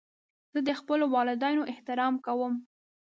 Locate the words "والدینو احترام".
1.15-2.13